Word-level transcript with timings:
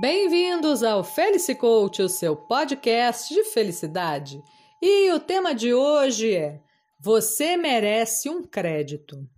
Bem-vindos 0.00 0.82
ao 0.82 1.04
Felice 1.04 1.54
Coach, 1.54 2.00
o 2.00 2.08
seu 2.08 2.34
podcast 2.34 3.32
de 3.32 3.44
felicidade. 3.44 4.42
E 4.80 5.12
o 5.12 5.20
tema 5.20 5.54
de 5.54 5.74
hoje 5.74 6.34
é: 6.34 6.62
Você 6.98 7.58
merece 7.58 8.30
um 8.30 8.42
crédito. 8.42 9.28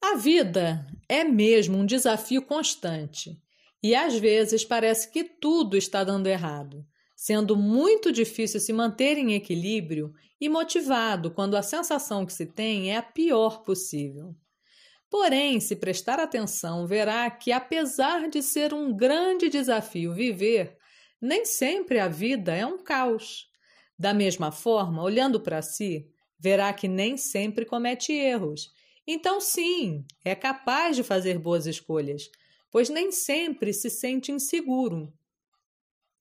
A 0.00 0.14
vida 0.14 0.86
é 1.08 1.24
mesmo 1.24 1.76
um 1.76 1.84
desafio 1.84 2.40
constante 2.40 3.36
e 3.82 3.96
às 3.96 4.16
vezes 4.16 4.64
parece 4.64 5.10
que 5.10 5.24
tudo 5.24 5.76
está 5.76 6.04
dando 6.04 6.28
errado, 6.28 6.86
sendo 7.16 7.56
muito 7.56 8.12
difícil 8.12 8.60
se 8.60 8.72
manter 8.72 9.18
em 9.18 9.34
equilíbrio 9.34 10.14
e 10.40 10.48
motivado 10.48 11.32
quando 11.32 11.56
a 11.56 11.62
sensação 11.62 12.24
que 12.24 12.32
se 12.32 12.46
tem 12.46 12.92
é 12.92 12.96
a 12.96 13.02
pior 13.02 13.64
possível. 13.64 14.36
Porém, 15.10 15.58
se 15.58 15.74
prestar 15.74 16.20
atenção, 16.20 16.86
verá 16.86 17.28
que, 17.28 17.50
apesar 17.50 18.30
de 18.30 18.40
ser 18.42 18.72
um 18.72 18.96
grande 18.96 19.48
desafio 19.48 20.14
viver, 20.14 20.78
nem 21.20 21.44
sempre 21.44 21.98
a 21.98 22.06
vida 22.06 22.54
é 22.54 22.64
um 22.64 22.78
caos. 22.78 23.50
Da 23.98 24.14
mesma 24.14 24.52
forma, 24.52 25.02
olhando 25.02 25.40
para 25.40 25.60
si, 25.60 26.08
verá 26.38 26.72
que 26.72 26.86
nem 26.86 27.16
sempre 27.16 27.66
comete 27.66 28.12
erros. 28.12 28.72
Então, 29.04 29.40
sim, 29.40 30.04
é 30.24 30.36
capaz 30.36 30.94
de 30.94 31.02
fazer 31.02 31.38
boas 31.40 31.66
escolhas, 31.66 32.30
pois 32.70 32.88
nem 32.88 33.10
sempre 33.10 33.72
se 33.72 33.90
sente 33.90 34.30
inseguro. 34.30 35.12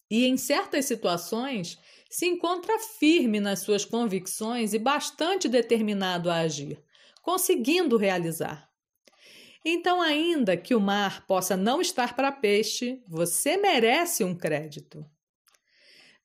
E 0.09 0.25
em 0.25 0.35
certas 0.35 0.85
situações, 0.85 1.77
se 2.09 2.25
encontra 2.25 2.79
firme 2.79 3.39
nas 3.39 3.59
suas 3.59 3.85
convicções 3.85 4.73
e 4.73 4.79
bastante 4.79 5.47
determinado 5.47 6.31
a 6.31 6.37
agir, 6.39 6.83
conseguindo 7.21 7.95
realizar. 7.95 8.68
Então, 9.63 10.01
ainda 10.01 10.55
que 10.55 10.73
o 10.73 10.79
mar 10.79 11.25
possa 11.27 11.57
não 11.57 11.81
estar 11.81 12.15
para 12.15 12.31
peixe, 12.31 13.03
você 13.07 13.57
merece 13.57 14.23
um 14.23 14.35
crédito. 14.35 15.05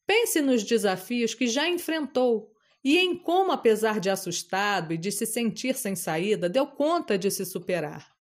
Pense 0.06 0.40
nos 0.40 0.62
desafios 0.62 1.34
que 1.34 1.46
já 1.46 1.68
enfrentou 1.68 2.52
e 2.84 2.98
em 2.98 3.16
como, 3.16 3.50
apesar 3.50 3.98
de 3.98 4.10
assustado 4.10 4.92
e 4.92 4.98
de 4.98 5.10
se 5.10 5.24
sentir 5.24 5.74
sem 5.74 5.96
saída, 5.96 6.50
deu 6.50 6.66
conta 6.66 7.16
de 7.16 7.30
se 7.30 7.46
superar. 7.46 8.14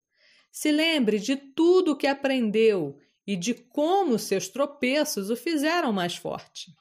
Se 0.49 0.71
lembre 0.71 1.19
de 1.19 1.35
tudo 1.35 1.91
o 1.91 1.97
que 1.97 2.07
aprendeu 2.07 2.97
e 3.27 3.35
de 3.35 3.53
como 3.53 4.17
seus 4.17 4.47
tropeços 4.47 5.29
o 5.29 5.35
fizeram 5.35 5.91
mais 5.91 6.15
forte. 6.15 6.73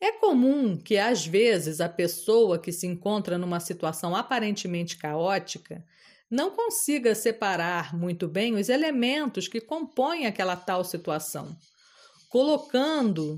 É 0.00 0.12
comum 0.12 0.76
que, 0.76 0.96
às 0.96 1.26
vezes, 1.26 1.80
a 1.80 1.88
pessoa 1.88 2.58
que 2.58 2.70
se 2.70 2.86
encontra 2.86 3.36
numa 3.38 3.58
situação 3.58 4.14
aparentemente 4.14 4.96
caótica 4.98 5.84
não 6.30 6.50
consiga 6.50 7.14
separar 7.14 7.96
muito 7.96 8.26
bem 8.26 8.54
os 8.54 8.68
elementos 8.68 9.46
que 9.48 9.60
compõem 9.60 10.26
aquela 10.26 10.56
tal 10.56 10.84
situação, 10.84 11.56
colocando 12.28 13.36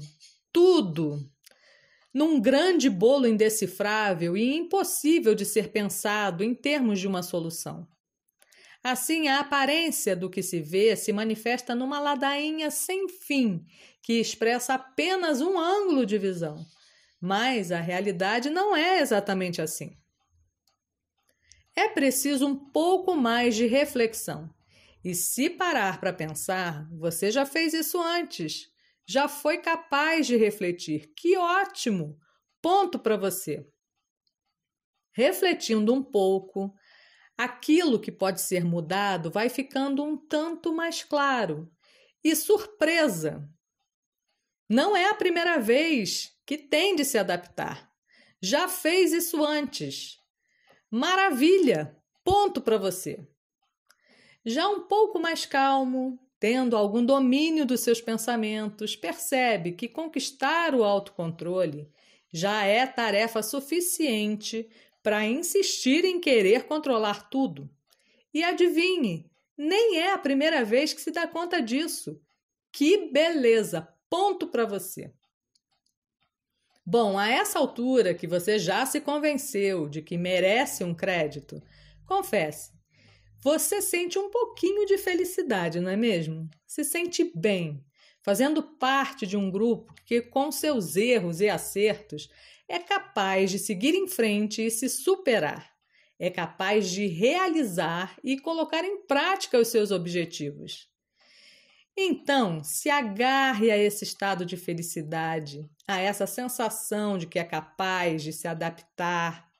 tudo 0.52 1.28
num 2.12 2.40
grande 2.40 2.88
bolo 2.88 3.26
indecifrável 3.26 4.36
e 4.36 4.56
impossível 4.56 5.34
de 5.34 5.44
ser 5.44 5.70
pensado 5.70 6.42
em 6.42 6.54
termos 6.54 6.98
de 6.98 7.06
uma 7.06 7.22
solução. 7.22 7.86
Assim, 8.82 9.28
a 9.28 9.40
aparência 9.40 10.16
do 10.16 10.30
que 10.30 10.42
se 10.42 10.60
vê 10.60 10.96
se 10.96 11.12
manifesta 11.12 11.74
numa 11.74 12.00
ladainha 12.00 12.70
sem 12.70 13.08
fim, 13.08 13.64
que 14.02 14.14
expressa 14.14 14.74
apenas 14.74 15.40
um 15.40 15.58
ângulo 15.58 16.06
de 16.06 16.16
visão. 16.16 16.64
Mas 17.20 17.72
a 17.72 17.80
realidade 17.80 18.48
não 18.48 18.74
é 18.74 19.00
exatamente 19.00 19.60
assim. 19.60 19.96
É 21.78 21.88
preciso 21.88 22.44
um 22.44 22.56
pouco 22.56 23.14
mais 23.14 23.54
de 23.54 23.64
reflexão. 23.64 24.52
E 25.04 25.14
se 25.14 25.48
parar 25.48 26.00
para 26.00 26.12
pensar, 26.12 26.88
você 26.90 27.30
já 27.30 27.46
fez 27.46 27.72
isso 27.72 28.00
antes. 28.00 28.68
Já 29.06 29.28
foi 29.28 29.58
capaz 29.58 30.26
de 30.26 30.34
refletir. 30.36 31.12
Que 31.14 31.36
ótimo! 31.36 32.18
Ponto 32.60 32.98
para 32.98 33.16
você. 33.16 33.64
Refletindo 35.12 35.94
um 35.94 36.02
pouco, 36.02 36.74
aquilo 37.36 38.00
que 38.00 38.10
pode 38.10 38.40
ser 38.40 38.64
mudado 38.64 39.30
vai 39.30 39.48
ficando 39.48 40.02
um 40.02 40.16
tanto 40.16 40.74
mais 40.74 41.04
claro. 41.04 41.70
E 42.24 42.34
surpresa! 42.34 43.48
Não 44.68 44.96
é 44.96 45.08
a 45.08 45.14
primeira 45.14 45.60
vez 45.60 46.36
que 46.44 46.58
tem 46.58 46.96
de 46.96 47.04
se 47.04 47.16
adaptar. 47.16 47.88
Já 48.42 48.66
fez 48.66 49.12
isso 49.12 49.44
antes. 49.44 50.18
Maravilha! 50.90 51.94
Ponto 52.24 52.62
para 52.62 52.78
você. 52.78 53.20
Já 54.44 54.66
um 54.68 54.80
pouco 54.80 55.18
mais 55.20 55.44
calmo, 55.44 56.18
tendo 56.40 56.76
algum 56.76 57.04
domínio 57.04 57.66
dos 57.66 57.80
seus 57.80 58.00
pensamentos, 58.00 58.96
percebe 58.96 59.72
que 59.72 59.86
conquistar 59.86 60.74
o 60.74 60.82
autocontrole 60.82 61.90
já 62.32 62.64
é 62.64 62.86
tarefa 62.86 63.42
suficiente 63.42 64.66
para 65.02 65.26
insistir 65.26 66.06
em 66.06 66.18
querer 66.18 66.64
controlar 66.64 67.28
tudo. 67.28 67.68
E 68.32 68.42
adivinhe, 68.42 69.30
nem 69.56 69.98
é 69.98 70.12
a 70.12 70.18
primeira 70.18 70.64
vez 70.64 70.94
que 70.94 71.02
se 71.02 71.10
dá 71.10 71.26
conta 71.26 71.60
disso. 71.60 72.18
Que 72.72 73.10
beleza! 73.10 73.88
Ponto 74.08 74.46
para 74.46 74.64
você. 74.64 75.12
Bom, 76.90 77.18
a 77.18 77.28
essa 77.28 77.58
altura 77.58 78.14
que 78.14 78.26
você 78.26 78.58
já 78.58 78.86
se 78.86 78.98
convenceu 78.98 79.90
de 79.90 80.00
que 80.00 80.16
merece 80.16 80.82
um 80.82 80.94
crédito, 80.94 81.62
confesse, 82.06 82.70
você 83.42 83.82
sente 83.82 84.18
um 84.18 84.30
pouquinho 84.30 84.86
de 84.86 84.96
felicidade, 84.96 85.80
não 85.80 85.90
é 85.90 85.96
mesmo? 85.98 86.48
Se 86.66 86.82
sente 86.84 87.30
bem, 87.36 87.84
fazendo 88.22 88.62
parte 88.62 89.26
de 89.26 89.36
um 89.36 89.50
grupo 89.50 89.92
que, 90.06 90.22
com 90.22 90.50
seus 90.50 90.96
erros 90.96 91.42
e 91.42 91.50
acertos, 91.50 92.30
é 92.66 92.78
capaz 92.78 93.50
de 93.50 93.58
seguir 93.58 93.94
em 93.94 94.08
frente 94.08 94.62
e 94.62 94.70
se 94.70 94.88
superar. 94.88 95.70
É 96.18 96.30
capaz 96.30 96.88
de 96.88 97.06
realizar 97.06 98.16
e 98.24 98.40
colocar 98.40 98.82
em 98.82 99.02
prática 99.02 99.58
os 99.58 99.68
seus 99.68 99.90
objetivos. 99.90 100.88
Então, 102.00 102.62
se 102.62 102.88
agarre 102.88 103.72
a 103.72 103.76
esse 103.76 104.04
estado 104.04 104.46
de 104.46 104.56
felicidade, 104.56 105.68
a 105.84 105.98
essa 105.98 106.28
sensação 106.28 107.18
de 107.18 107.26
que 107.26 107.40
é 107.40 107.44
capaz 107.44 108.22
de 108.22 108.32
se 108.32 108.46
adaptar, 108.46 109.50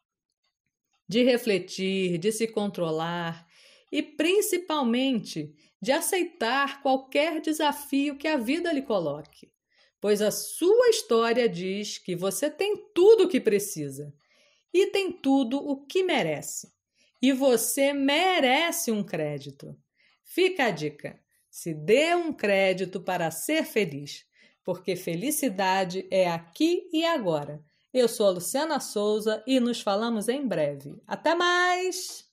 de 1.09 1.25
refletir, 1.25 2.17
de 2.17 2.31
se 2.31 2.47
controlar 2.47 3.45
e 3.91 4.05
principalmente 4.05 5.53
de 5.83 5.91
aceitar 5.91 6.81
qualquer 6.81 7.41
desafio 7.41 8.17
que 8.17 8.29
a 8.29 8.37
vida 8.37 8.73
lhe 8.73 8.83
coloque, 8.83 9.51
pois 10.01 10.23
a 10.23 10.31
sua 10.31 10.91
história 10.91 11.49
diz 11.49 11.99
que 11.99 12.15
você 12.15 12.49
tem 12.49 12.77
tudo 12.95 13.25
o 13.25 13.29
que 13.29 13.41
precisa 13.41 14.15
e 14.73 14.87
tem 14.93 15.11
tudo 15.11 15.59
o 15.59 15.85
que 15.85 16.05
merece. 16.05 16.73
E 17.21 17.33
você 17.33 17.93
merece 17.93 18.93
um 18.93 19.03
crédito. 19.03 19.77
Fica 20.23 20.67
a 20.67 20.71
dica. 20.71 21.21
Se 21.61 21.75
dê 21.75 22.15
um 22.15 22.33
crédito 22.33 23.01
para 23.01 23.33
ser 23.33 23.65
feliz, 23.65 24.25
porque 24.63 24.95
felicidade 24.95 26.07
é 26.09 26.31
aqui 26.31 26.89
e 26.93 27.05
agora. 27.05 27.61
Eu 27.93 28.07
sou 28.07 28.29
a 28.29 28.31
Luciana 28.31 28.79
Souza 28.79 29.43
e 29.45 29.59
nos 29.59 29.81
falamos 29.81 30.29
em 30.29 30.47
breve. 30.47 31.03
Até 31.05 31.35
mais! 31.35 32.25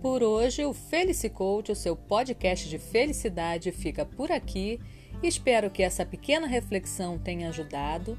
Por 0.00 0.24
hoje, 0.24 0.64
o 0.64 0.74
Felice 0.74 1.30
Coach, 1.30 1.70
o 1.70 1.76
seu 1.76 1.94
podcast 1.94 2.68
de 2.68 2.80
felicidade, 2.80 3.70
fica 3.70 4.04
por 4.04 4.32
aqui. 4.32 4.80
Espero 5.22 5.70
que 5.70 5.84
essa 5.84 6.04
pequena 6.04 6.48
reflexão 6.48 7.20
tenha 7.20 7.50
ajudado. 7.50 8.18